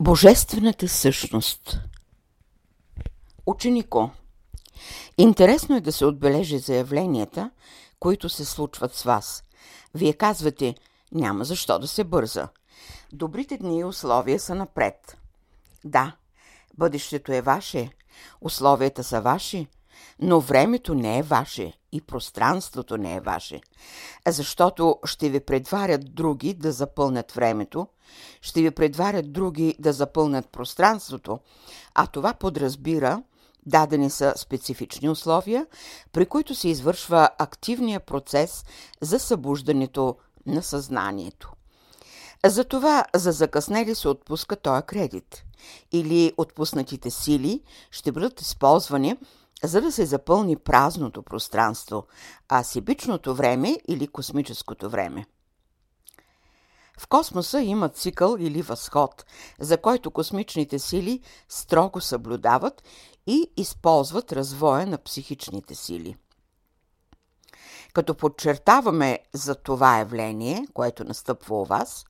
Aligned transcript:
Божествената 0.00 0.88
същност 0.88 1.80
Ученико 3.46 4.10
Интересно 5.18 5.76
е 5.76 5.80
да 5.80 5.92
се 5.92 6.04
отбележи 6.04 6.58
заявленията, 6.58 7.50
които 8.00 8.28
се 8.28 8.44
случват 8.44 8.94
с 8.94 9.02
вас. 9.02 9.44
Вие 9.94 10.12
казвате, 10.12 10.74
няма 11.12 11.44
защо 11.44 11.78
да 11.78 11.88
се 11.88 12.04
бърза. 12.04 12.48
Добрите 13.12 13.58
дни 13.58 13.78
и 13.78 13.84
условия 13.84 14.40
са 14.40 14.54
напред. 14.54 15.16
Да, 15.84 16.16
бъдещето 16.78 17.32
е 17.32 17.40
ваше, 17.40 17.90
условията 18.40 19.04
са 19.04 19.20
ваши, 19.20 19.66
но 20.20 20.40
времето 20.40 20.94
не 20.94 21.18
е 21.18 21.22
ваше 21.22 21.72
и 21.92 22.00
пространството 22.00 22.96
не 22.96 23.14
е 23.14 23.20
ваше, 23.20 23.60
защото 24.28 24.98
ще 25.04 25.28
ви 25.28 25.40
предварят 25.40 26.14
други 26.14 26.54
да 26.54 26.72
запълнят 26.72 27.32
времето, 27.32 27.86
ще 28.42 28.62
ви 28.62 28.70
предварят 28.70 29.32
други 29.32 29.76
да 29.78 29.92
запълнят 29.92 30.48
пространството, 30.48 31.38
а 31.94 32.06
това 32.06 32.34
подразбира 32.34 33.22
дадени 33.66 34.10
са 34.10 34.32
специфични 34.36 35.08
условия, 35.08 35.66
при 36.12 36.26
които 36.26 36.54
се 36.54 36.68
извършва 36.68 37.30
активния 37.38 38.00
процес 38.00 38.64
за 39.00 39.18
събуждането 39.18 40.16
на 40.46 40.62
съзнанието. 40.62 41.52
Затова 42.46 43.04
за 43.14 43.32
закъснели 43.32 43.94
се 43.94 44.08
отпуска 44.08 44.56
този 44.56 44.82
кредит 44.82 45.44
или 45.92 46.32
отпуснатите 46.36 47.10
сили 47.10 47.62
ще 47.90 48.12
бъдат 48.12 48.40
използвани 48.40 49.16
за 49.64 49.80
да 49.80 49.92
се 49.92 50.06
запълни 50.06 50.56
празното 50.56 51.22
пространство, 51.22 52.06
а 52.48 52.62
сибичното 52.62 53.34
време 53.34 53.78
или 53.88 54.08
космическото 54.08 54.90
време. 54.90 55.26
В 56.98 57.06
космоса 57.06 57.60
има 57.60 57.88
цикъл 57.88 58.36
или 58.38 58.62
възход, 58.62 59.24
за 59.60 59.78
който 59.78 60.10
космичните 60.10 60.78
сили 60.78 61.20
строго 61.48 62.00
съблюдават 62.00 62.82
и 63.26 63.50
използват 63.56 64.32
развоя 64.32 64.86
на 64.86 64.98
психичните 64.98 65.74
сили. 65.74 66.16
Като 67.92 68.14
подчертаваме 68.14 69.18
за 69.32 69.54
това 69.54 69.98
явление, 69.98 70.66
което 70.74 71.04
настъпва 71.04 71.60
у 71.60 71.64
вас, 71.64 72.04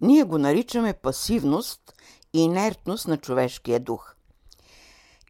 ние 0.00 0.24
го 0.24 0.38
наричаме 0.38 0.92
пасивност 0.92 1.92
и 2.32 2.42
инертност 2.42 3.08
на 3.08 3.16
човешкия 3.16 3.80
дух– 3.80 4.14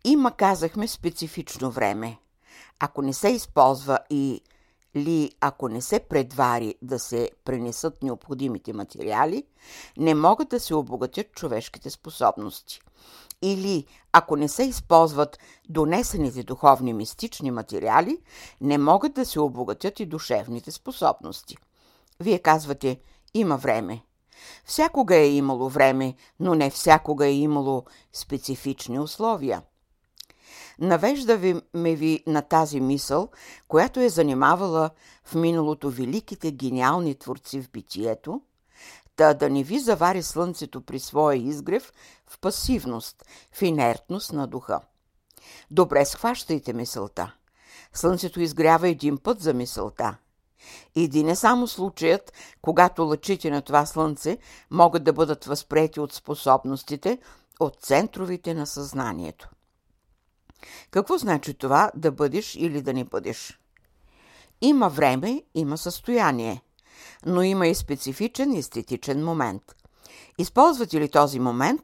има, 0.05 0.31
казахме, 0.31 0.89
специфично 0.89 1.71
време. 1.71 2.19
Ако 2.81 3.03
не 3.03 3.13
се 3.13 3.29
използва 3.29 3.99
и 4.11 4.41
ли 4.97 5.31
ако 5.41 5.69
не 5.69 5.81
се 5.81 6.01
предвари 6.01 6.75
да 6.83 6.99
се 6.99 7.31
пренесат 7.45 8.03
необходимите 8.03 8.73
материали, 8.73 9.45
не 9.97 10.15
могат 10.15 10.49
да 10.49 10.61
се 10.61 10.75
обогатят 10.75 11.33
човешките 11.33 11.91
способности. 11.91 12.81
Или 13.43 13.87
ако 14.13 14.37
не 14.37 14.49
се 14.49 14.63
използват 14.63 15.39
донесените 15.69 16.43
духовни 16.43 16.93
мистични 16.93 17.51
материали, 17.51 18.19
не 18.61 18.79
могат 18.79 19.15
да 19.15 19.27
се 19.27 19.41
обогатят 19.41 20.01
и 20.01 20.07
душевните 20.07 20.71
способности. 20.71 21.57
Вие 22.21 22.39
казвате, 22.39 23.01
има 23.35 23.57
време. 23.57 24.03
Всякога 24.65 25.17
е 25.17 25.31
имало 25.31 25.69
време, 25.69 26.15
но 26.41 26.55
не 26.55 26.71
всякога 26.71 27.27
е 27.27 27.33
имало 27.33 27.85
специфични 28.13 29.01
условия– 29.01 29.63
Навежда 30.83 31.37
ви 31.75 32.23
на 32.27 32.43
тази 32.43 32.81
мисъл, 32.81 33.29
която 33.69 34.01
е 34.01 34.09
занимавала 34.09 34.91
в 35.25 35.35
миналото 35.35 35.91
великите 35.91 36.53
гениални 36.53 37.15
творци 37.15 37.63
в 37.63 37.71
битието, 37.71 38.41
та 39.17 39.35
да 39.35 39.51
не 39.51 39.63
ви 39.63 39.79
завари 39.79 40.23
слънцето 40.23 40.81
при 40.81 40.99
своя 40.99 41.37
изгрев 41.37 41.93
в 42.27 42.39
пасивност, 42.41 43.25
в 43.53 43.63
инертност 43.63 44.33
на 44.33 44.47
духа. 44.47 44.81
Добре 45.71 46.05
схващайте 46.05 46.73
мисълта. 46.73 47.35
Слънцето 47.93 48.41
изгрява 48.41 48.89
един 48.89 49.19
път 49.19 49.41
за 49.41 49.55
мисълта. 49.55 50.17
Един 50.97 51.29
е 51.29 51.37
само 51.37 51.67
случаят, 51.67 52.33
когато 52.63 53.03
лъчите 53.03 53.51
на 53.51 53.63
това 53.63 53.87
слънце 53.87 54.39
могат 54.71 55.05
да 55.05 55.13
бъдат 55.13 55.45
възпрети 55.45 56.01
от 56.01 56.13
способностите, 56.13 57.19
от 57.61 57.77
центровите 57.81 58.55
на 58.55 58.67
съзнанието. 58.67 59.49
Какво 60.91 61.19
значи 61.19 61.55
това 61.55 61.91
да 61.95 62.13
бъдеш 62.13 62.55
или 62.55 62.83
да 62.83 62.93
не 62.93 63.05
бъдеш? 63.05 63.61
Има 64.61 64.89
време, 64.89 65.43
има 65.55 65.79
състояние, 65.79 66.63
но 67.27 67.43
има 67.43 67.67
и 67.67 67.75
специфичен 67.75 68.57
естетичен 68.57 69.25
момент. 69.25 69.63
Използвате 70.39 71.01
ли 71.01 71.11
този 71.11 71.39
момент, 71.39 71.83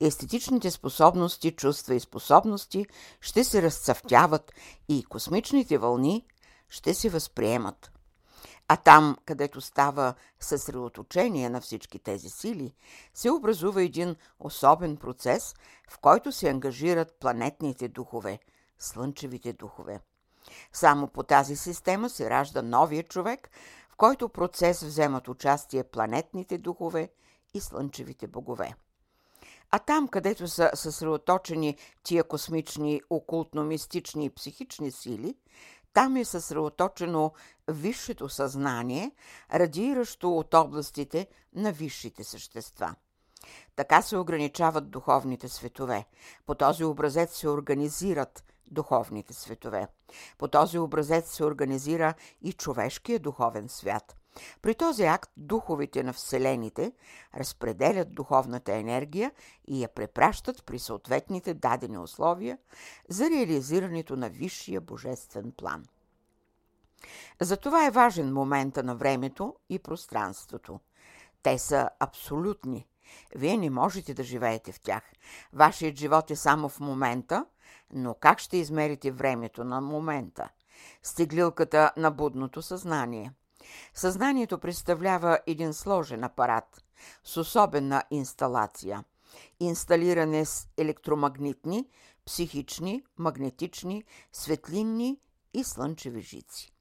естетичните 0.00 0.70
способности, 0.70 1.50
чувства 1.50 1.94
и 1.94 2.00
способности 2.00 2.86
ще 3.20 3.44
се 3.44 3.62
разцъфтяват 3.62 4.52
и 4.88 5.04
космичните 5.04 5.78
вълни 5.78 6.26
ще 6.68 6.94
се 6.94 7.08
възприемат. 7.08 7.89
А 8.72 8.76
там, 8.76 9.16
където 9.24 9.60
става 9.60 10.14
съсредоточение 10.40 11.48
на 11.48 11.60
всички 11.60 11.98
тези 11.98 12.28
сили, 12.28 12.74
се 13.14 13.30
образува 13.30 13.82
един 13.82 14.16
особен 14.38 14.96
процес, 14.96 15.54
в 15.90 15.98
който 15.98 16.32
се 16.32 16.48
ангажират 16.48 17.16
планетните 17.20 17.88
духове, 17.88 18.38
слънчевите 18.78 19.52
духове. 19.52 20.00
Само 20.72 21.08
по 21.08 21.22
тази 21.22 21.56
система 21.56 22.10
се 22.10 22.30
ражда 22.30 22.62
новия 22.62 23.02
човек, 23.02 23.50
в 23.90 23.96
който 23.96 24.28
процес 24.28 24.82
вземат 24.82 25.28
участие 25.28 25.84
планетните 25.84 26.58
духове 26.58 27.08
и 27.54 27.60
слънчевите 27.60 28.26
богове. 28.26 28.74
А 29.70 29.78
там, 29.78 30.08
където 30.08 30.48
са 30.48 30.70
съсредоточени 30.74 31.76
тия 32.02 32.24
космични, 32.24 33.02
окултно-мистични 33.10 34.24
и 34.24 34.30
психични 34.30 34.90
сили, 34.90 35.34
там 35.92 36.16
е 36.16 36.24
съсредоточено 36.24 37.32
висшето 37.68 38.28
съзнание, 38.28 39.12
радиращо 39.54 40.36
от 40.36 40.54
областите 40.54 41.26
на 41.54 41.72
висшите 41.72 42.24
същества. 42.24 42.94
Така 43.76 44.02
се 44.02 44.16
ограничават 44.16 44.90
духовните 44.90 45.48
светове. 45.48 46.04
По 46.46 46.54
този 46.54 46.84
образец 46.84 47.38
се 47.38 47.48
организират 47.48 48.44
духовните 48.70 49.34
светове. 49.34 49.88
По 50.38 50.48
този 50.48 50.78
образец 50.78 51.34
се 51.34 51.44
организира 51.44 52.14
и 52.42 52.52
човешкия 52.52 53.18
духовен 53.18 53.68
свят. 53.68 54.19
При 54.62 54.74
този 54.74 55.04
акт 55.04 55.30
духовите 55.36 56.02
на 56.02 56.12
Вселените 56.12 56.92
разпределят 57.36 58.14
духовната 58.14 58.72
енергия 58.72 59.32
и 59.68 59.82
я 59.82 59.88
препращат 59.88 60.64
при 60.64 60.78
съответните 60.78 61.54
дадени 61.54 61.98
условия 61.98 62.58
за 63.08 63.30
реализирането 63.30 64.16
на 64.16 64.28
висшия 64.28 64.80
божествен 64.80 65.52
план. 65.56 65.84
Затова 67.40 67.86
е 67.86 67.90
важен 67.90 68.32
момента 68.32 68.82
на 68.82 68.96
времето 68.96 69.56
и 69.68 69.78
пространството. 69.78 70.80
Те 71.42 71.58
са 71.58 71.90
абсолютни. 72.00 72.86
Вие 73.36 73.56
не 73.56 73.70
можете 73.70 74.14
да 74.14 74.22
живеете 74.22 74.72
в 74.72 74.80
тях. 74.80 75.02
Вашият 75.52 75.96
живот 75.96 76.30
е 76.30 76.36
само 76.36 76.68
в 76.68 76.80
момента, 76.80 77.46
но 77.92 78.14
как 78.14 78.38
ще 78.38 78.56
измерите 78.56 79.10
времето 79.10 79.64
на 79.64 79.80
момента? 79.80 80.48
Стеглилката 81.02 81.92
на 81.96 82.10
будното 82.10 82.62
съзнание– 82.62 83.32
Съзнанието 83.94 84.58
представлява 84.58 85.38
един 85.46 85.74
сложен 85.74 86.24
апарат 86.24 86.84
с 87.24 87.36
особена 87.36 88.04
инсталация. 88.10 89.04
Инсталиране 89.60 90.44
с 90.44 90.68
електромагнитни, 90.76 91.88
психични, 92.26 93.04
магнетични, 93.18 94.04
светлинни 94.32 95.18
и 95.54 95.64
слънчеви 95.64 96.20
жици. 96.20 96.72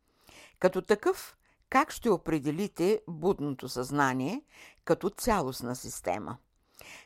Като 0.59 0.81
такъв, 0.81 1.37
как 1.69 1.91
ще 1.91 2.09
определите 2.09 3.01
будното 3.07 3.69
съзнание 3.69 4.41
като 4.85 5.09
цялостна 5.09 5.75
система? 5.75 6.37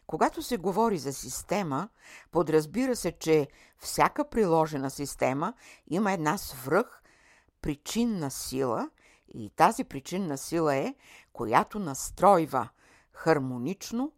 Когато 0.08 0.42
се 0.42 0.58
говори 0.58 0.98
за 0.98 1.14
система, 1.14 1.90
подразбира 2.32 2.96
се, 2.96 3.12
че 3.12 3.48
всяка 3.78 4.30
приложена 4.30 4.90
система 4.90 5.54
има 5.88 6.12
една 6.12 6.38
свръх 6.38 7.02
причинна 7.62 8.32
сила– 8.32 8.90
и 9.34 9.50
тази 9.50 9.84
причинна 9.84 10.38
сила 10.38 10.76
е, 10.76 10.96
която 11.34 11.80
настройва 11.80 12.70
хармонично 13.12 14.12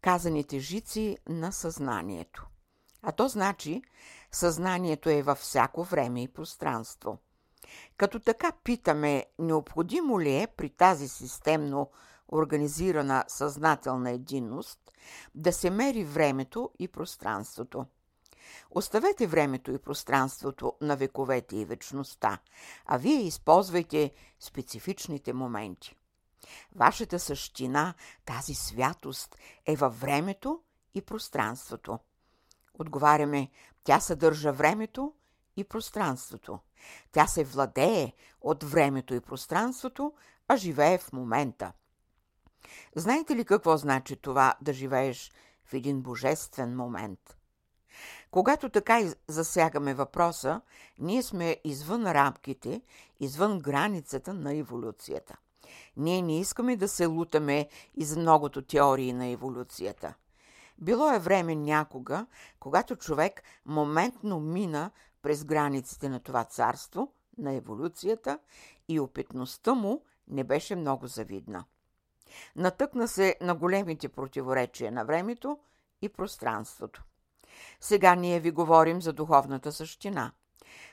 казаните 0.00 0.58
жици 0.58 1.18
на 1.28 1.52
съзнанието. 1.52 2.46
А 3.02 3.12
то 3.12 3.28
значи, 3.28 3.82
съзнанието 4.32 5.10
е 5.10 5.22
във 5.22 5.38
всяко 5.38 5.84
време 5.84 6.22
и 6.22 6.28
пространство. 6.28 7.18
Като 7.96 8.20
така 8.20 8.52
питаме, 8.64 9.26
необходимо 9.38 10.20
ли 10.20 10.36
е 10.36 10.46
при 10.46 10.70
тази 10.70 11.08
системно 11.08 11.90
организирана 12.32 13.24
съзнателна 13.28 14.10
единност 14.10 14.80
да 15.34 15.52
се 15.52 15.70
мери 15.70 16.04
времето 16.04 16.70
и 16.78 16.88
пространството– 16.88 17.86
Оставете 18.70 19.26
времето 19.26 19.72
и 19.72 19.78
пространството 19.78 20.76
на 20.80 20.96
вековете 20.96 21.56
и 21.56 21.64
вечността, 21.64 22.38
а 22.86 22.98
вие 22.98 23.22
използвайте 23.22 24.12
специфичните 24.40 25.32
моменти. 25.32 25.96
Вашата 26.74 27.18
същина, 27.18 27.94
тази 28.24 28.54
святост 28.54 29.36
е 29.66 29.76
във 29.76 30.00
времето 30.00 30.60
и 30.94 31.02
пространството. 31.02 31.98
Отговаряме, 32.74 33.50
тя 33.84 34.00
съдържа 34.00 34.52
времето 34.52 35.14
и 35.56 35.64
пространството. 35.64 36.58
Тя 37.12 37.26
се 37.26 37.44
владее 37.44 38.12
от 38.40 38.64
времето 38.64 39.14
и 39.14 39.20
пространството, 39.20 40.12
а 40.48 40.56
живее 40.56 40.98
в 40.98 41.12
момента. 41.12 41.72
Знаете 42.96 43.36
ли 43.36 43.44
какво 43.44 43.76
значи 43.76 44.16
това 44.16 44.54
да 44.60 44.72
живееш 44.72 45.32
в 45.64 45.74
един 45.74 46.02
божествен 46.02 46.76
момент? 46.76 47.39
Когато 48.30 48.68
така 48.68 49.00
засягаме 49.28 49.94
въпроса, 49.94 50.60
ние 50.98 51.22
сме 51.22 51.56
извън 51.64 52.06
рамките, 52.06 52.82
извън 53.20 53.58
границата 53.58 54.34
на 54.34 54.54
еволюцията. 54.54 55.36
Ние 55.96 56.22
не 56.22 56.40
искаме 56.40 56.76
да 56.76 56.88
се 56.88 57.06
лутаме 57.06 57.68
из 57.94 58.16
многото 58.16 58.62
теории 58.62 59.12
на 59.12 59.26
еволюцията. 59.26 60.14
Било 60.78 61.10
е 61.10 61.18
време 61.18 61.54
някога, 61.54 62.26
когато 62.60 62.96
човек 62.96 63.42
моментно 63.66 64.40
мина 64.40 64.90
през 65.22 65.44
границите 65.44 66.08
на 66.08 66.20
това 66.20 66.44
царство, 66.44 67.12
на 67.38 67.54
еволюцията, 67.54 68.38
и 68.88 69.00
опитността 69.00 69.74
му 69.74 70.02
не 70.28 70.44
беше 70.44 70.76
много 70.76 71.06
завидна. 71.06 71.64
Натъкна 72.56 73.08
се 73.08 73.36
на 73.40 73.54
големите 73.54 74.08
противоречия 74.08 74.92
на 74.92 75.04
времето 75.04 75.58
и 76.02 76.08
пространството. 76.08 77.04
Сега 77.80 78.14
ние 78.14 78.40
ви 78.40 78.50
говорим 78.50 79.02
за 79.02 79.12
духовната 79.12 79.72
същина. 79.72 80.32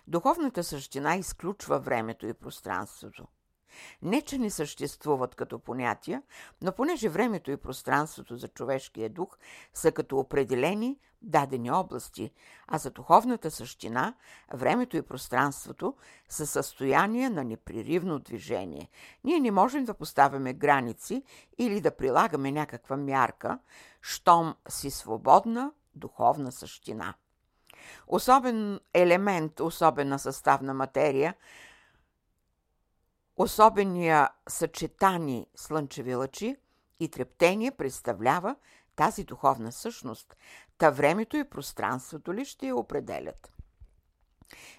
Духовната 0.07 0.63
същина 0.63 1.15
изключва 1.15 1.79
времето 1.79 2.27
и 2.27 2.33
пространството. 2.33 3.27
Не, 4.01 4.21
че 4.21 4.37
не 4.37 4.49
съществуват 4.49 5.35
като 5.35 5.59
понятия, 5.59 6.21
но 6.61 6.71
понеже 6.71 7.09
времето 7.09 7.51
и 7.51 7.57
пространството 7.57 8.37
за 8.37 8.47
човешкия 8.47 9.09
дух 9.09 9.37
са 9.73 9.91
като 9.91 10.19
определени 10.19 10.99
дадени 11.21 11.71
области, 11.71 12.31
а 12.67 12.77
за 12.77 12.91
духовната 12.91 13.51
същина 13.51 14.13
времето 14.53 14.97
и 14.97 15.01
пространството 15.01 15.95
са 16.29 16.47
състояние 16.47 17.29
на 17.29 17.43
непреривно 17.43 18.19
движение. 18.19 18.89
Ние 19.23 19.39
не 19.39 19.51
можем 19.51 19.85
да 19.85 19.93
поставяме 19.93 20.53
граници 20.53 21.23
или 21.57 21.81
да 21.81 21.95
прилагаме 21.95 22.51
някаква 22.51 22.97
мярка, 22.97 23.59
щом 24.01 24.55
си 24.69 24.91
свободна 24.91 25.71
духовна 25.97 26.51
същина. 26.51 27.13
Особен 28.07 28.79
елемент, 28.93 29.59
особена 29.59 30.19
съставна 30.19 30.73
материя– 30.73 31.35
Особения 33.37 34.29
съчетани 34.49 35.47
слънчеви 35.55 36.15
лъчи 36.15 36.57
и 36.99 37.09
трептение 37.09 37.71
представлява 37.71 38.55
тази 38.95 39.23
духовна 39.23 39.71
същност, 39.71 40.35
та 40.77 40.89
времето 40.89 41.37
и 41.37 41.49
пространството 41.49 42.33
ли 42.33 42.45
ще 42.45 42.67
я 42.67 42.75
определят. 42.75 43.53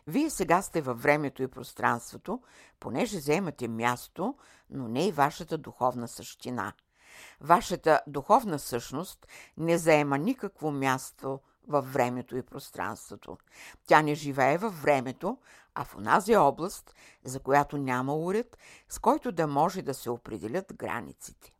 Вие 0.06 0.30
сега 0.30 0.62
сте 0.62 0.80
във 0.80 1.02
времето 1.02 1.42
и 1.42 1.48
пространството, 1.48 2.42
понеже 2.80 3.18
заемате 3.18 3.68
място, 3.68 4.36
но 4.70 4.88
не 4.88 5.06
и 5.06 5.12
вашата 5.12 5.58
духовна 5.58 6.08
същина. 6.08 6.72
Вашата 7.40 8.00
духовна 8.06 8.58
същност 8.58 9.26
не 9.56 9.78
заема 9.78 10.18
никакво 10.18 10.70
място 10.70 11.40
във 11.68 11.92
времето 11.92 12.36
и 12.36 12.42
пространството. 12.42 13.38
Тя 13.86 14.02
не 14.02 14.14
живее 14.14 14.58
във 14.58 14.82
времето, 14.82 15.38
а 15.74 15.84
в 15.84 15.96
онази 15.96 16.36
област, 16.36 16.94
за 17.24 17.40
която 17.40 17.78
няма 17.78 18.16
уред, 18.16 18.58
с 18.88 18.98
който 18.98 19.32
да 19.32 19.46
може 19.46 19.82
да 19.82 19.94
се 19.94 20.10
определят 20.10 20.74
границите. 20.74 21.52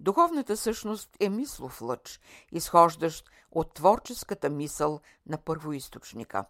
Духовната 0.00 0.56
същност 0.56 1.16
е 1.20 1.28
мислов 1.28 1.82
лъч, 1.82 2.20
изхождащ 2.52 3.30
от 3.50 3.74
творческата 3.74 4.50
мисъл 4.50 5.00
на 5.26 5.38
първоисточника. 5.38 6.44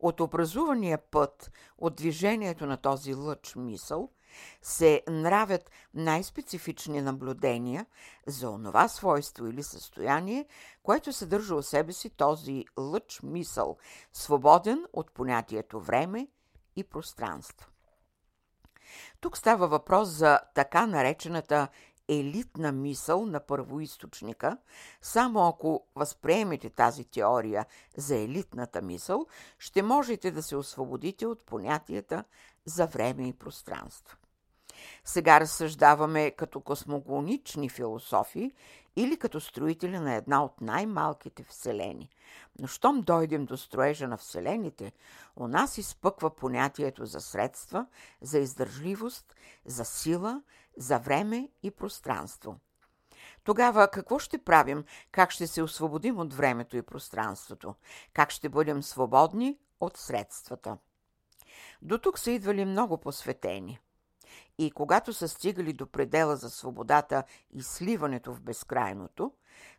От 0.00 0.20
образувания 0.20 0.98
път, 1.10 1.50
от 1.78 1.96
движението 1.96 2.66
на 2.66 2.76
този 2.76 3.14
лъч 3.14 3.56
мисъл– 3.56 4.10
се 4.62 5.02
нравят 5.08 5.70
най-специфични 5.94 7.02
наблюдения 7.02 7.86
за 8.26 8.50
онова 8.50 8.88
свойство 8.88 9.46
или 9.46 9.62
състояние, 9.62 10.46
което 10.82 11.12
съдържа 11.12 11.54
у 11.54 11.62
себе 11.62 11.92
си 11.92 12.10
този 12.10 12.64
лъч 12.78 13.20
мисъл, 13.22 13.76
свободен 14.12 14.84
от 14.92 15.10
понятието 15.10 15.80
време 15.80 16.28
и 16.76 16.84
пространство. 16.84 17.70
Тук 19.20 19.36
става 19.36 19.68
въпрос 19.68 20.08
за 20.08 20.40
така 20.54 20.86
наречената 20.86 21.68
елитна 22.08 22.72
мисъл 22.72 23.26
на 23.26 23.40
първоисточника, 23.40 24.58
само 25.02 25.48
ако 25.48 25.86
възприемете 25.94 26.70
тази 26.70 27.04
теория 27.04 27.66
за 27.96 28.16
елитната 28.16 28.82
мисъл, 28.82 29.26
ще 29.58 29.82
можете 29.82 30.30
да 30.30 30.42
се 30.42 30.56
освободите 30.56 31.26
от 31.26 31.46
понятията 31.46 32.24
за 32.64 32.86
време 32.86 33.28
и 33.28 33.32
пространство. 33.32 34.16
Сега 35.04 35.40
разсъждаваме 35.40 36.30
като 36.30 36.60
космогонични 36.60 37.68
философи 37.68 38.52
или 38.96 39.16
като 39.16 39.40
строители 39.40 39.98
на 39.98 40.14
една 40.14 40.44
от 40.44 40.60
най-малките 40.60 41.44
вселени. 41.44 42.10
Но 42.58 42.66
щом 42.66 43.00
дойдем 43.00 43.44
до 43.44 43.56
строежа 43.56 44.08
на 44.08 44.16
вселените, 44.16 44.92
у 45.36 45.48
нас 45.48 45.78
изпъква 45.78 46.30
понятието 46.36 47.06
за 47.06 47.20
средства, 47.20 47.86
за 48.22 48.38
издържливост, 48.38 49.34
за 49.64 49.84
сила, 49.84 50.42
за 50.76 50.98
време 50.98 51.48
и 51.62 51.70
пространство. 51.70 52.58
Тогава 53.44 53.88
какво 53.88 54.18
ще 54.18 54.38
правим? 54.38 54.84
Как 55.12 55.30
ще 55.30 55.46
се 55.46 55.62
освободим 55.62 56.18
от 56.18 56.34
времето 56.34 56.76
и 56.76 56.82
пространството? 56.82 57.74
Как 58.12 58.30
ще 58.30 58.48
бъдем 58.48 58.82
свободни 58.82 59.58
от 59.80 59.96
средствата? 59.96 60.78
До 61.82 61.98
тук 61.98 62.18
са 62.18 62.30
идвали 62.30 62.64
много 62.64 62.98
посветени– 62.98 63.78
и 64.58 64.70
когато 64.70 65.12
са 65.12 65.28
стигали 65.28 65.72
до 65.72 65.86
предела 65.86 66.36
за 66.36 66.50
свободата 66.50 67.24
и 67.50 67.62
сливането 67.62 68.34
в 68.34 68.40
безкрайното, 68.40 69.32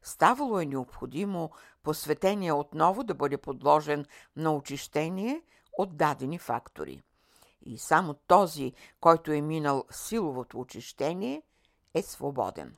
ставало 0.03 0.59
е 0.59 0.65
необходимо 0.65 1.51
посветения 1.83 2.55
отново 2.55 3.03
да 3.03 3.13
бъде 3.13 3.37
подложен 3.37 4.05
на 4.35 4.55
очищение 4.55 5.41
от 5.77 5.97
дадени 5.97 6.39
фактори. 6.39 7.01
И 7.61 7.77
само 7.77 8.13
този, 8.13 8.73
който 8.99 9.31
е 9.31 9.41
минал 9.41 9.85
силовото 9.91 10.59
очищение, 10.59 11.41
е 11.93 12.01
свободен. 12.01 12.75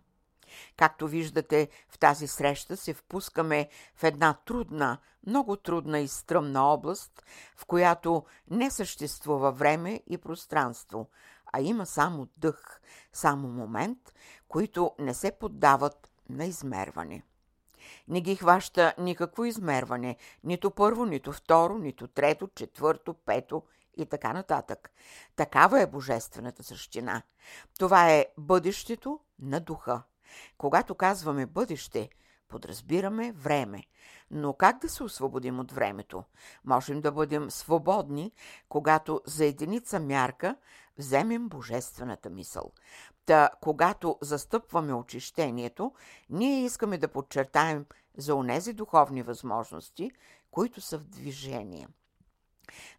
Както 0.78 1.08
виждате, 1.08 1.70
в 1.90 2.00
тази 2.00 2.28
среща 2.28 2.78
се 2.78 2.94
впускаме 2.94 3.70
в 3.96 4.04
една 4.04 4.34
трудна, 4.34 4.98
много 5.28 5.56
трудна 5.56 6.00
и 6.00 6.08
стръмна 6.08 6.64
област, 6.64 7.24
в 7.58 7.66
която 7.66 8.26
не 8.50 8.72
съществува 8.72 9.52
време 9.52 10.02
и 10.08 10.18
пространство, 10.18 11.10
а 11.54 11.62
има 11.62 11.86
само 11.86 12.28
дъх, 12.38 12.82
само 13.14 13.48
момент, 13.48 14.14
които 14.48 14.92
не 15.00 15.14
се 15.14 15.32
поддават 15.32 16.12
на 16.30 16.46
измерване. 16.46 17.24
Не 18.08 18.22
ги 18.22 18.36
хваща 18.36 18.94
никакво 18.98 19.46
измерване, 19.46 20.18
нито 20.44 20.72
първо, 20.72 21.06
нито 21.06 21.32
второ, 21.34 21.78
нито 21.78 22.08
трето, 22.08 22.48
четвърто, 22.56 23.14
пето 23.14 23.64
и 23.98 24.06
така 24.06 24.34
нататък. 24.34 24.92
Такава 25.36 25.82
е 25.82 25.88
божествената 25.88 26.64
същина. 26.64 27.22
Това 27.80 28.12
е 28.12 28.26
бъдещето 28.38 29.20
на 29.40 29.60
духа. 29.60 30.04
Когато 30.58 30.96
казваме 30.96 31.46
бъдеще, 31.46 32.10
подразбираме 32.48 33.32
време. 33.32 33.84
Но 34.32 34.54
как 34.54 34.80
да 34.80 34.90
се 34.90 35.04
освободим 35.04 35.60
от 35.60 35.72
времето? 35.72 36.24
Можем 36.66 37.02
да 37.02 37.12
бъдем 37.12 37.52
свободни, 37.52 38.32
когато 38.70 39.22
за 39.26 39.46
единица 39.46 40.00
мярка 40.00 40.56
вземем 40.98 41.50
божествената 41.50 42.30
мисъл. 42.30 42.72
Та, 43.26 43.50
когато 43.62 44.18
застъпваме 44.22 44.94
очищението, 44.94 45.94
ние 46.30 46.66
искаме 46.66 46.98
да 46.98 47.08
подчертаем 47.08 47.86
за 48.18 48.36
онези 48.36 48.74
духовни 48.74 49.24
възможности, 49.24 50.12
които 50.52 50.82
са 50.82 50.98
в 50.98 51.04
движение. 51.04 51.88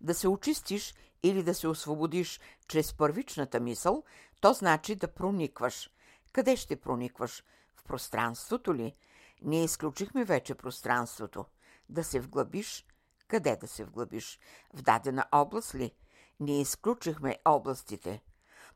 Да 0.00 0.14
се 0.14 0.28
очистиш 0.28 0.94
или 1.22 1.42
да 1.42 1.54
се 1.54 1.68
освободиш 1.68 2.40
чрез 2.68 2.94
първичната 2.94 3.60
мисъл, 3.60 4.04
то 4.40 4.52
значи 4.52 4.94
да 4.94 5.08
проникваш. 5.08 5.90
Къде 6.32 6.56
ще 6.56 6.80
проникваш? 6.80 7.44
В 7.76 7.84
пространството 7.84 8.74
ли? 8.74 8.94
Ние 9.42 9.64
изключихме 9.64 10.24
вече 10.24 10.54
пространството. 10.54 11.44
Да 11.88 12.04
се 12.04 12.20
вглъбиш? 12.20 12.86
Къде 13.28 13.56
да 13.56 13.68
се 13.68 13.84
вглъбиш? 13.84 14.40
В 14.74 14.82
дадена 14.82 15.26
област 15.32 15.74
ли? 15.74 15.94
Ние 16.40 16.60
изключихме 16.60 17.38
областите. 17.44 18.22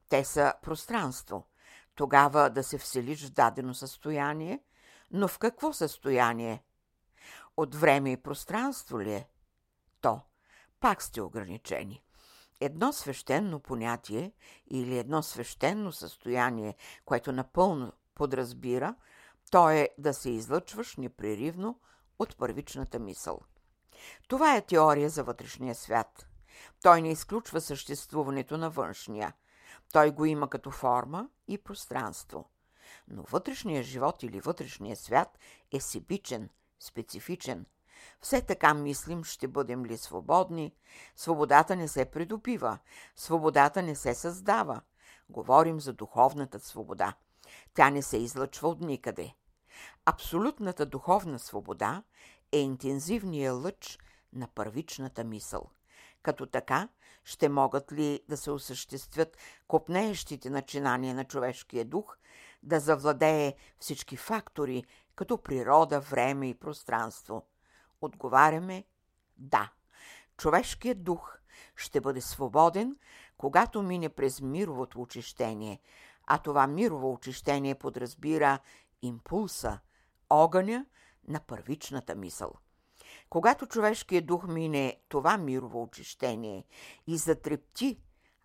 Те 0.09 0.25
са 0.25 0.55
пространство. 0.63 1.47
Тогава 1.95 2.51
да 2.51 2.65
се 2.65 2.79
вселиш 2.79 3.27
в 3.27 3.31
дадено 3.31 3.75
състояние, 3.75 4.63
но 5.11 5.29
в 5.29 5.39
какво 5.39 5.73
състояние? 5.73 6.65
От 7.57 7.75
време 7.75 8.13
и 8.13 8.17
пространство 8.17 9.01
ли 9.01 9.13
е? 9.13 9.29
То. 10.01 10.21
Пак 10.81 11.03
сте 11.03 11.23
ограничени. 11.23 12.03
едно 12.61 12.93
свещено 12.93 13.61
понятие 13.61 14.33
или 14.71 14.99
едно 14.99 15.23
свещено 15.23 15.93
състояние, 15.93 16.77
което 17.05 17.33
напълно 17.33 17.93
подразбира, 18.15 18.95
то 19.53 19.71
е 19.71 19.89
да 19.99 20.15
се 20.15 20.31
излъчваш 20.31 20.97
непреривно 20.97 21.81
от 22.19 22.37
първичната 22.37 22.99
мисъл. 22.99 23.41
Това 24.29 24.57
е 24.57 24.67
теория 24.67 25.11
за 25.11 25.25
вътрешния 25.25 25.75
свят. 25.75 26.27
Той 26.83 27.03
не 27.03 27.11
изключва 27.11 27.61
съществуването 27.61 28.59
на 28.59 28.71
външния. 28.71 29.33
Той 29.93 30.11
го 30.11 30.25
има 30.25 30.51
като 30.51 30.71
форма 30.71 31.29
и 31.49 31.59
пространство. 31.59 32.49
Но 33.09 33.23
вътрешният 33.23 33.87
живот 33.87 34.23
или 34.23 34.41
вътрешният 34.41 34.99
свят 34.99 35.39
е 35.73 35.81
сибичен, 35.81 36.49
специфичен. 36.81 37.67
Все 38.21 38.41
така 38.41 38.75
мислим, 38.75 39.25
ще 39.25 39.49
бъдем 39.49 39.85
ли 39.85 39.97
свободни? 39.97 40.75
Свободата 41.17 41.77
не 41.77 41.89
се 41.89 42.05
придобива, 42.05 42.79
свободата 43.17 43.83
не 43.83 43.95
се 43.95 44.15
създава. 44.15 44.81
Говорим 45.29 45.81
за 45.81 45.93
духовната 45.93 46.61
свобода. 46.61 47.15
Тя 47.75 47.91
не 47.91 48.03
се 48.03 48.17
излъчва 48.17 48.69
от 48.69 48.81
никъде. 48.81 49.35
Абсолютната 50.07 50.87
духовна 50.87 51.39
свобода 51.39 52.03
е 52.53 52.59
интензивният 52.59 53.57
лъч 53.57 53.99
на 54.33 54.49
първичната 54.49 55.25
мисъл. 55.25 55.71
Като 56.23 56.47
така, 56.47 56.89
ще 57.25 57.49
могат 57.49 57.93
ли 57.93 58.21
да 58.29 58.37
се 58.37 58.51
осъществят 58.51 59.37
копнеещите 59.69 60.51
начинания 60.51 61.15
на 61.15 61.25
човешкия 61.25 61.85
дух, 61.85 62.17
да 62.63 62.81
завладее 62.81 63.55
всички 63.79 64.17
фактори, 64.17 64.85
като 65.15 65.39
природа, 65.39 66.01
време 66.01 66.49
и 66.49 66.55
пространство? 66.55 67.47
Отговаряме 68.01 68.85
да. 69.37 69.73
Човешкият 70.37 71.05
дух 71.05 71.39
ще 71.77 72.01
бъде 72.01 72.21
свободен, 72.21 72.97
когато 73.37 73.83
мине 73.83 74.09
през 74.09 74.41
мировото 74.41 75.01
очищение, 75.01 75.81
а 76.27 76.39
това 76.39 76.67
мирово 76.67 77.13
очищение 77.13 77.75
подразбира 77.75 78.59
импулса, 79.03 79.79
огъня 80.33 80.87
на 81.29 81.41
първичната 81.41 82.15
мисъл. 82.15 82.53
Когато 83.31 83.67
човешкият 83.67 84.27
дух 84.27 84.47
мине 84.47 84.97
това 85.09 85.39
мирово 85.39 85.83
очищение 85.83 86.65
и 87.07 87.17
затрепти, 87.17 87.99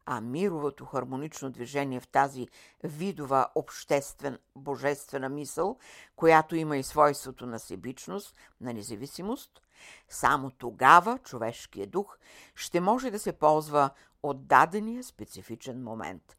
а 0.06 0.22
мировото 0.22 0.86
хармонично 0.86 1.52
движение 1.52 2.00
в 2.00 2.08
тази 2.08 2.48
видова 2.84 3.48
обществен 3.56 4.40
божествена 4.56 5.30
мисъл, 5.30 5.78
която 6.16 6.56
има 6.56 6.78
и 6.78 6.84
свойството 6.84 7.46
на 7.46 7.60
себичност, 7.60 8.36
на 8.62 8.74
независимост, 8.74 9.62
само 10.10 10.52
тогава 10.52 11.18
човешкият 11.18 11.90
дух 11.92 12.18
ще 12.56 12.80
може 12.80 13.12
да 13.12 13.20
се 13.20 13.34
ползва 13.34 13.90
от 14.24 14.48
дадения 14.48 15.04
специфичен 15.04 15.84
момент. 15.84 16.38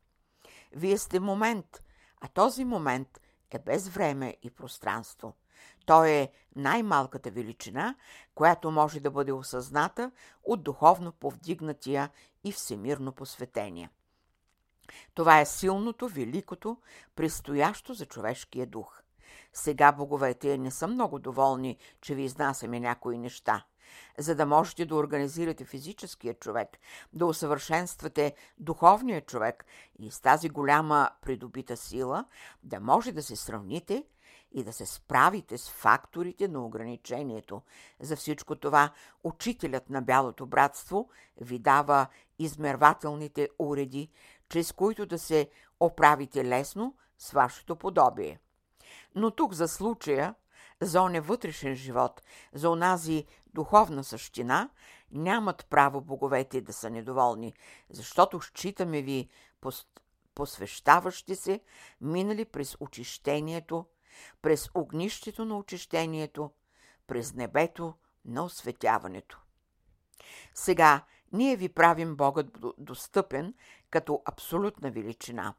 Вие 0.73 0.99
сте 0.99 1.21
момент, 1.21 1.83
а 2.21 2.29
този 2.29 2.65
момент 2.65 3.21
е 3.55 3.59
без 3.59 3.89
време 3.89 4.37
и 4.43 4.51
пространство– 4.51 5.35
той 5.89 6.11
е 6.11 6.29
най-малката 6.57 7.31
величина, 7.31 7.95
която 8.35 8.71
може 8.71 9.01
да 9.01 9.11
бъде 9.11 9.33
осъзната 9.33 10.11
от 10.45 10.63
духовно 10.63 11.13
повдигнатия 11.13 12.11
и 12.45 12.53
всемирно 12.53 13.13
посветение. 13.13 13.91
Това 15.15 15.41
е 15.41 15.47
силното, 15.47 16.09
великото, 16.09 16.77
предстоящо 17.17 17.95
за 17.95 18.07
човешкия 18.07 18.67
дух. 18.67 19.03
Сега 19.53 19.93
боговете 19.93 20.59
не 20.59 20.71
са 20.71 20.87
много 20.87 21.19
доволни, 21.19 21.79
че 22.01 22.15
ви 22.15 22.23
изнасяме 22.23 22.81
някои 22.81 23.19
неща. 23.19 23.65
За 24.19 24.35
да 24.35 24.47
можете 24.47 24.87
да 24.87 24.95
организирате 24.95 25.65
физическия 25.65 26.35
човек, 26.35 26.69
да 27.13 27.27
усъвършенствате 27.27 28.35
духовния 28.59 29.21
човек 29.21 29.65
и 29.99 30.11
с 30.11 30.21
тази 30.21 30.49
голяма 30.49 31.11
придобита 31.23 31.77
сила, 31.77 32.25
да 32.63 32.81
може 32.81 33.13
да 33.13 33.23
се 33.23 33.37
сравните– 33.37 34.05
и 34.53 34.65
да 34.65 34.73
се 34.73 34.87
справите 34.87 35.59
с 35.59 35.71
факторите 35.71 36.49
на 36.49 36.65
ограничението. 36.65 37.63
За 38.01 38.17
всичко 38.17 38.57
това 38.57 38.91
учителят 39.25 39.91
на 39.91 40.03
Бялото 40.03 40.47
братство 40.47 41.11
ви 41.41 41.59
дава 41.59 42.07
измервателните 42.39 43.49
уреди, 43.59 44.11
чрез 44.49 44.73
които 44.73 45.07
да 45.07 45.19
се 45.19 45.51
оправите 45.81 46.45
лесно 46.45 46.97
с 47.19 47.33
вашето 47.33 47.77
подобие. 47.77 48.41
Но 49.15 49.31
тук 49.31 49.53
за 49.53 49.69
случая, 49.69 50.35
за 50.81 51.03
оне 51.03 51.21
вътрешен 51.21 51.75
живот, 51.75 52.23
за 52.53 52.71
онази 52.71 53.27
духовна 53.59 54.05
същина, 54.05 54.71
нямат 55.11 55.67
право 55.71 56.01
боговете 56.01 56.61
да 56.61 56.73
са 56.73 56.91
недоволни, 56.91 57.55
защото 57.91 58.41
считаме 58.41 59.03
ви 59.03 59.29
посвещаващи 60.35 61.37
се, 61.37 61.61
минали 62.01 62.45
през 62.45 62.77
очищението 62.81 63.87
през 64.43 64.71
огнището 64.75 65.45
на 65.45 65.59
очищението, 65.59 66.51
през 67.07 67.35
небето 67.35 67.95
на 68.25 68.45
осветяването. 68.45 69.41
Сега 70.55 71.05
ние 71.33 71.57
ви 71.57 71.69
правим 71.69 72.17
Богът 72.17 72.47
достъпен 72.79 73.55
като 73.91 74.23
абсолютна 74.25 74.91
величина. 74.91 75.55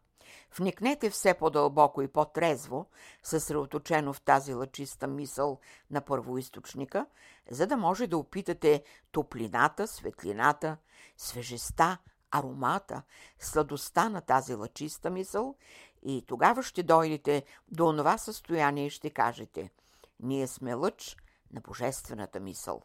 Вникнете 0.58 1.10
все 1.10 1.34
по-дълбоко 1.34 2.02
и 2.02 2.08
по-трезво, 2.08 2.86
съсредоточено 3.24 4.14
в 4.14 4.22
тази 4.22 4.54
лъчиста 4.54 5.08
мисъл 5.08 5.60
на 5.92 6.02
първоисточника, 6.02 7.06
за 7.52 7.68
да 7.68 7.78
може 7.78 8.08
да 8.08 8.18
опитате 8.18 8.84
топлината, 9.12 9.88
светлината, 9.88 10.78
свежеста, 11.18 11.98
аромата, 12.32 13.02
сладостта 13.40 14.10
на 14.10 14.22
тази 14.22 14.54
лъчиста 14.54 15.10
мисъл 15.10 15.56
и 16.04 16.24
тогава 16.28 16.64
ще 16.64 16.84
дойдете 16.84 17.44
до 17.72 17.88
онова 17.88 18.18
състояние 18.18 18.86
и 18.86 18.90
ще 18.90 19.10
кажете 19.10 19.72
Ние 20.20 20.48
сме 20.48 20.74
лъч 20.74 21.18
на 21.52 21.62
божествената 21.62 22.40
мисъл. 22.40 22.82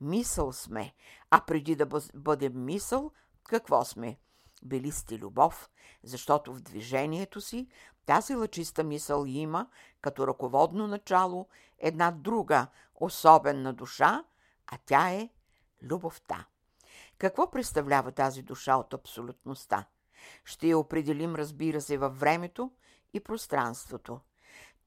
Мисъл 0.00 0.52
сме, 0.52 0.94
а 1.30 1.40
преди 1.40 1.76
да 1.76 1.86
бъдем 2.14 2.64
мисъл, 2.64 3.10
какво 3.44 3.84
сме? 3.84 4.18
Били 4.62 4.92
сте 4.92 5.18
любов, 5.18 5.70
защото 6.02 6.54
в 6.54 6.60
движението 6.60 7.40
си 7.40 7.68
тази 8.06 8.34
лъчиста 8.34 8.84
мисъл 8.84 9.24
има 9.26 9.68
като 10.00 10.26
ръководно 10.26 10.86
начало 10.86 11.48
една 11.78 12.10
друга 12.10 12.66
особена 12.94 13.72
душа, 13.72 14.24
а 14.66 14.78
тя 14.86 15.10
е 15.10 15.28
любовта. 15.82 16.46
Какво 17.18 17.50
представлява 17.50 18.12
тази 18.12 18.42
душа 18.42 18.76
от 18.76 18.94
абсолютността? 18.94 19.84
Ще 20.44 20.66
я 20.68 20.78
определим, 20.78 21.34
разбира 21.34 21.80
се, 21.80 21.98
във 21.98 22.20
времето 22.20 22.70
и 23.12 23.20
пространството. 23.20 24.20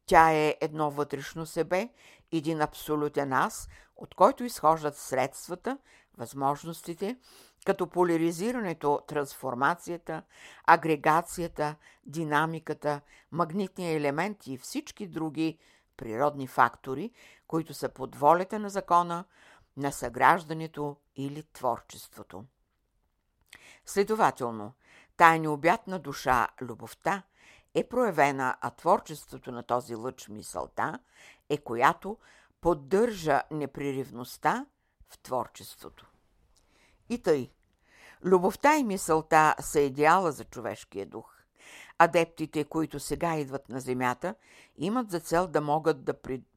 Тя 0.06 0.32
е 0.32 0.58
едно 0.62 0.92
вътрешно 0.92 1.46
себе, 1.46 1.90
един 2.32 2.62
абсолютен 2.62 3.34
аз, 3.34 3.70
от 3.96 4.16
който 4.16 4.44
изхождат 4.44 4.98
средствата, 4.98 5.78
възможностите, 6.18 7.18
като 7.66 7.88
поляризирането, 7.88 9.02
трансформацията, 9.08 10.24
агрегацията, 10.66 11.76
динамиката, 12.06 13.02
магнитния 13.32 13.98
елемент 13.98 14.48
и 14.48 14.58
всички 14.58 15.08
други 15.08 15.58
природни 15.98 16.48
фактори, 16.48 17.12
които 17.48 17.74
са 17.74 17.90
под 17.90 18.16
волята 18.16 18.60
на 18.60 18.70
закона, 18.70 19.26
на 19.78 19.92
съграждането 19.92 20.98
или 21.16 21.44
творчеството. 21.54 22.46
Следователно, 23.86 24.74
тая 25.18 25.40
необятна 25.40 26.00
душа, 26.00 26.48
любовта, 26.62 27.24
е 27.74 27.84
проявена, 27.84 28.58
а 28.62 28.70
творчеството 28.70 29.52
на 29.52 29.64
този 29.64 29.96
лъч 29.96 30.28
мисълта 30.28 31.00
е 31.50 31.58
която 31.58 32.18
поддържа 32.62 33.42
непреривността 33.52 34.66
в 35.10 35.18
творчеството. 35.18 36.09
И 37.10 37.22
тъй, 37.22 37.52
любовта 38.24 38.78
и 38.78 38.84
мисълта 38.84 39.56
са 39.60 39.80
идеала 39.80 40.32
за 40.32 40.44
човешкия 40.44 41.06
дух. 41.06 41.36
Адептите, 41.98 42.64
които 42.64 43.00
сега 43.00 43.36
идват 43.36 43.70
на 43.70 43.80
земята, 43.80 44.36
имат 44.78 45.12
за 45.12 45.20
цел 45.20 45.48
да 45.48 45.62
могат 45.62 46.04
да 46.04 46.14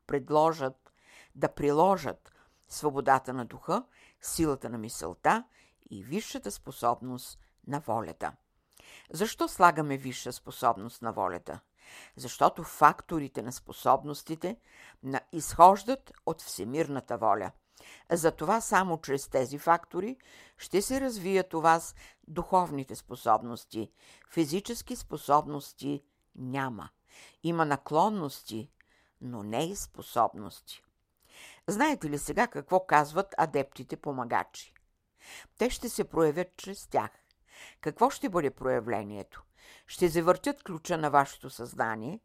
предложат, 0.06 0.92
да 1.34 1.48
приложат 1.48 2.32
свободата 2.68 3.32
на 3.32 3.44
духа, 3.44 3.84
силата 4.20 4.70
на 4.70 4.78
мисълта 4.78 5.44
и 5.90 6.04
висшата 6.04 6.50
способност 6.50 7.38
на 7.66 7.80
волята. 7.80 8.32
Защо 9.12 9.48
слагаме 9.48 9.96
висша 9.96 10.32
способност 10.32 11.02
на 11.02 11.12
волята? 11.12 11.60
Защото 12.16 12.62
факторите 12.62 13.42
на 13.42 13.52
способностите 13.52 14.56
изхождат 15.32 16.12
от 16.26 16.42
всемирната 16.42 17.18
воля. 17.18 17.50
Затова 18.10 18.60
само 18.60 19.00
чрез 19.00 19.28
тези 19.28 19.58
фактори 19.58 20.16
ще 20.58 20.82
се 20.82 21.00
развият 21.00 21.54
у 21.54 21.60
вас 21.60 21.94
духовните 22.28 22.96
способности. 22.96 23.90
Физически 24.32 24.96
способности 24.96 26.04
няма. 26.36 26.88
Има 27.42 27.64
наклонности, 27.66 28.70
но 29.20 29.42
не 29.42 29.64
и 29.64 29.76
способности. 29.76 30.82
Знаете 31.66 32.10
ли 32.10 32.18
сега 32.18 32.46
какво 32.46 32.86
казват 32.86 33.34
адептите 33.38 33.96
помагачи? 33.96 34.74
Те 35.58 35.70
ще 35.70 35.88
се 35.88 36.04
проявят 36.04 36.56
чрез 36.56 36.86
тях. 36.86 37.10
Какво 37.80 38.10
ще 38.10 38.28
бъде 38.28 38.50
проявлението? 38.50 39.42
Ще 39.86 40.08
завъртят 40.08 40.62
ключа 40.62 40.98
на 40.98 41.10
вашето 41.10 41.50
съзнание, 41.50 42.20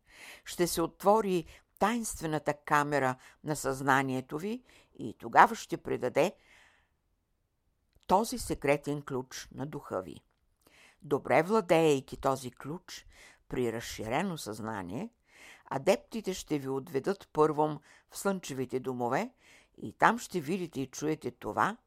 ще 0.45 0.67
се 0.67 0.81
отвори 0.81 1.45
тайнствената 1.79 2.53
камера 2.53 3.15
на 3.43 3.55
съзнанието 3.55 4.37
ви 4.37 4.63
и 5.00 5.13
тогава 5.20 5.56
ще 5.56 5.77
предаде 5.77 6.36
този 8.08 8.38
секретен 8.38 9.01
ключ 9.01 9.48
на 9.51 9.66
духа 9.66 10.01
ви. 10.01 10.22
Добре 11.01 11.44
владеейки 11.44 12.18
този 12.18 12.51
ключ 12.51 13.08
при 13.50 13.74
разширено 13.74 14.38
съзнание, 14.38 15.10
адептите 15.66 16.34
ще 16.34 16.60
ви 16.60 16.70
отведат 16.70 17.30
първом 17.34 17.80
в 18.10 18.18
слънчевите 18.18 18.80
домове 18.80 19.32
и 19.77 19.94
там 19.94 20.20
ще 20.20 20.39
видите 20.39 20.82
и 20.82 20.88
чуете 20.88 21.32
това, 21.32 21.77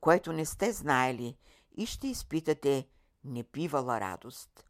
което 0.00 0.32
не 0.32 0.46
сте 0.46 0.72
знаели 0.72 1.36
и 1.76 1.86
ще 1.86 2.08
изпитате 2.08 2.88
непивала 3.24 4.00
радост. 4.00 4.66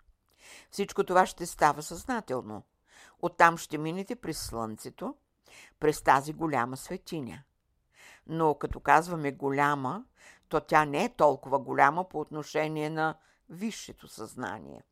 Всичко 0.71 1.05
това 1.05 1.27
ще 1.27 1.47
става 1.47 1.83
съзнателно. 1.83 2.63
Оттам 3.23 3.59
ще 3.59 3.79
минете 3.79 4.17
през 4.17 4.39
слънцето, 4.39 5.15
през 5.81 6.03
тази 6.03 6.33
голяма 6.33 6.77
светиня. 6.77 7.43
Но 8.33 8.55
като 8.55 8.81
казваме 8.81 9.33
голяма, 9.33 10.05
то 10.49 10.61
тя 10.61 10.85
не 10.85 11.05
е 11.05 11.15
толкова 11.15 11.59
голяма 11.59 12.09
по 12.09 12.21
отношение 12.21 12.91
на 12.91 13.15
висшето 13.49 14.09
съзнание. 14.09 14.83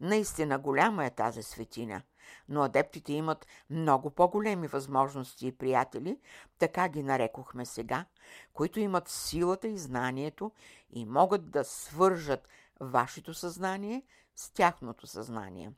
Наистина 0.00 0.58
голяма 0.58 1.06
е 1.06 1.10
тази 1.10 1.42
светиня, 1.42 2.02
но 2.48 2.62
адептите 2.62 3.12
имат 3.12 3.46
много 3.70 4.10
по-големи 4.10 4.66
възможности 4.66 5.46
и 5.46 5.52
приятели, 5.52 6.20
така 6.58 6.88
ги 6.88 7.02
нарекохме 7.02 7.66
сега, 7.66 8.04
които 8.52 8.80
имат 8.80 9.08
силата 9.08 9.68
и 9.68 9.78
знанието 9.78 10.52
и 10.90 11.04
могат 11.04 11.50
да 11.50 11.64
свържат 11.64 12.48
вашето 12.80 13.34
съзнание 13.34 14.02
с 14.36 14.50
тяхното 14.50 15.06
съзнание. 15.06 15.72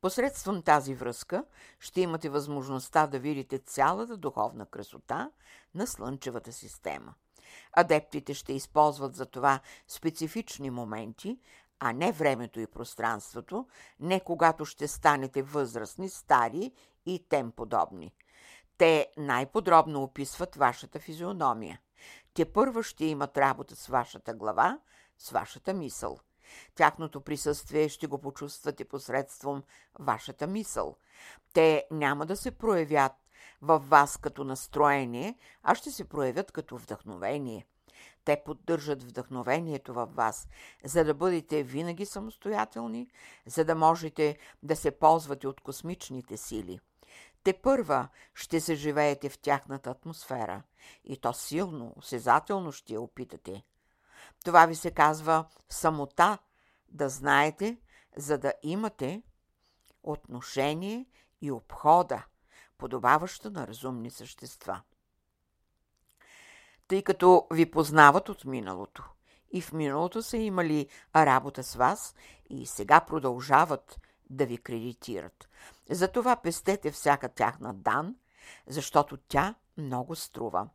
Посредством 0.00 0.62
тази 0.62 0.94
връзка 0.94 1.44
ще 1.80 2.00
имате 2.00 2.28
възможността 2.28 3.06
да 3.06 3.18
видите 3.18 3.58
цялата 3.58 4.16
духовна 4.16 4.66
красота 4.66 5.30
на 5.74 5.86
Слънчевата 5.86 6.52
система. 6.52 7.14
Адептите 7.72 8.34
ще 8.34 8.52
използват 8.52 9.14
за 9.16 9.26
това 9.26 9.60
специфични 9.88 10.70
моменти, 10.70 11.38
а 11.80 11.92
не 11.92 12.12
времето 12.12 12.60
и 12.60 12.66
пространството, 12.66 13.66
не 14.00 14.20
когато 14.20 14.64
ще 14.64 14.88
станете 14.88 15.42
възрастни, 15.42 16.08
стари 16.08 16.72
и 17.06 17.26
тем 17.28 17.52
подобни. 17.52 18.12
Те 18.78 19.08
най-подробно 19.16 20.02
описват 20.02 20.56
вашата 20.56 20.98
физиономия. 21.00 21.80
Те 22.34 22.52
първо 22.52 22.82
ще 22.82 23.04
имат 23.04 23.38
работа 23.38 23.76
с 23.76 23.86
вашата 23.86 24.34
глава, 24.34 24.78
с 25.18 25.30
вашата 25.30 25.74
мисъл. 25.74 26.18
Тяхното 26.74 27.20
присъствие 27.20 27.88
ще 27.88 28.06
го 28.06 28.18
почувствате 28.18 28.84
посредством 28.84 29.62
вашата 29.98 30.46
мисъл. 30.46 30.96
Те 31.52 31.86
няма 31.90 32.26
да 32.26 32.36
се 32.36 32.50
проявят 32.50 33.12
във 33.62 33.88
вас 33.88 34.16
като 34.16 34.44
настроение, 34.44 35.38
а 35.62 35.74
ще 35.74 35.90
се 35.90 36.08
проявят 36.08 36.52
като 36.52 36.76
вдъхновение. 36.76 37.66
Те 38.24 38.42
поддържат 38.44 39.02
вдъхновението 39.02 39.94
във 39.94 40.14
вас, 40.14 40.48
за 40.84 41.04
да 41.04 41.14
бъдете 41.14 41.62
винаги 41.62 42.06
самостоятелни, 42.06 43.08
за 43.46 43.64
да 43.64 43.74
можете 43.74 44.38
да 44.62 44.76
се 44.76 44.90
ползвате 44.90 45.48
от 45.48 45.60
космичните 45.60 46.36
сили. 46.36 46.80
Те 47.42 47.52
първа 47.52 48.08
ще 48.34 48.60
се 48.60 48.74
живеете 48.74 49.28
в 49.28 49.38
тяхната 49.38 49.90
атмосфера 49.90 50.62
и 51.04 51.16
то 51.16 51.32
силно, 51.32 51.92
осезателно 51.96 52.72
ще 52.72 52.94
я 52.94 53.00
опитате. 53.00 53.62
Това 54.46 54.66
ви 54.66 54.74
се 54.74 54.90
казва 54.90 55.44
самота, 55.68 56.38
да 56.88 57.08
знаете, 57.08 57.78
за 58.16 58.38
да 58.38 58.52
имате 58.62 59.22
отношение 60.02 61.06
и 61.40 61.50
обхода, 61.50 62.24
подобаваща 62.78 63.50
на 63.50 63.66
разумни 63.66 64.10
същества. 64.10 64.82
Тъй 66.88 67.02
като 67.02 67.46
ви 67.52 67.70
познават 67.70 68.28
от 68.28 68.44
миналото 68.44 69.04
и 69.52 69.60
в 69.60 69.72
миналото 69.72 70.22
са 70.22 70.36
имали 70.36 70.88
работа 71.16 71.62
с 71.62 71.74
вас 71.74 72.14
и 72.50 72.66
сега 72.66 73.00
продължават 73.00 74.00
да 74.30 74.46
ви 74.46 74.58
кредитират. 74.58 75.48
Затова 75.90 76.36
пестете 76.36 76.90
всяка 76.90 77.28
тяхна 77.28 77.74
дан, 77.74 78.16
защото 78.66 79.16
тя 79.16 79.54
много 79.76 80.14
струва. 80.14 80.68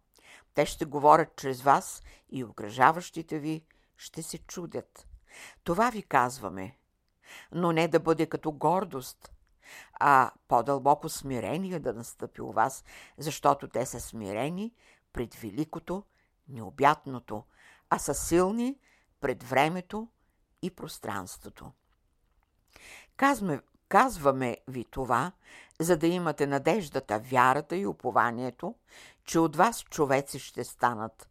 Те 0.53 0.65
ще 0.65 0.85
говорят 0.85 1.35
чрез 1.35 1.61
вас 1.61 2.03
и 2.29 2.43
окръжаващите 2.43 3.39
ви 3.39 3.65
ще 3.97 4.23
се 4.23 4.37
чудят. 4.37 5.07
Това 5.63 5.89
ви 5.89 6.03
казваме, 6.03 6.77
но 7.51 7.71
не 7.71 7.87
да 7.87 7.99
бъде 7.99 8.25
като 8.25 8.51
гордост, 8.51 9.31
а 9.93 10.31
по-дълбоко 10.47 11.09
смирение 11.09 11.79
да 11.79 11.93
настъпи 11.93 12.41
у 12.41 12.51
вас, 12.51 12.83
защото 13.17 13.67
те 13.67 13.85
са 13.85 13.99
смирени 13.99 14.73
пред 15.13 15.35
великото, 15.35 16.03
необятното, 16.47 17.43
а 17.89 17.99
са 17.99 18.13
силни 18.13 18.79
пред 19.21 19.43
времето 19.43 20.07
и 20.61 20.75
пространството. 20.75 21.71
Казваме, 23.17 23.61
казваме 23.91 24.58
ви 24.67 24.86
това, 24.86 25.32
за 25.80 25.97
да 25.97 26.08
имате 26.08 26.47
надеждата, 26.47 27.19
вярата 27.19 27.75
и 27.75 27.86
упованието, 27.86 28.75
че 29.23 29.39
от 29.39 29.56
вас 29.56 29.84
човеци 29.84 30.39
ще 30.39 30.63
станат. 30.63 31.30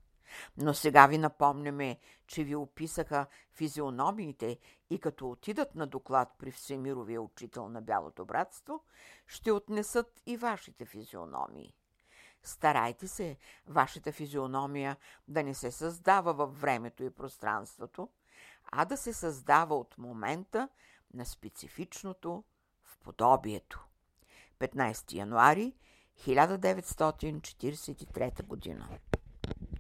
Но 0.57 0.75
сега 0.75 1.07
ви 1.07 1.19
напомняме, 1.19 1.99
че 2.27 2.45
ви 2.45 2.57
описаха 2.57 3.27
физиономиите 3.53 4.59
и 4.91 4.99
като 4.99 5.31
отидат 5.31 5.75
на 5.75 5.87
доклад 5.87 6.29
при 6.39 6.51
Всемировия 6.51 7.23
учител 7.23 7.69
на 7.69 7.83
Бялото 7.83 8.25
братство, 8.25 8.85
ще 9.27 9.53
отнесат 9.53 10.21
и 10.27 10.37
вашите 10.37 10.85
физиономии. 10.85 11.75
Старайте 12.43 13.09
се 13.09 13.37
вашата 13.67 14.13
физиономия 14.13 14.97
да 15.29 15.43
не 15.43 15.55
се 15.55 15.71
създава 15.71 16.35
във 16.35 16.61
времето 16.61 17.05
и 17.05 17.11
пространството, 17.11 18.09
а 18.73 18.85
да 18.85 18.97
се 18.97 19.13
създава 19.13 19.77
от 19.77 19.99
момента 19.99 20.69
на 21.15 21.27
специфичното 21.27 22.45
подобието. 23.05 23.85
15 24.61 25.13
януари 25.13 25.73
1943 26.27 28.43
година 28.43 28.89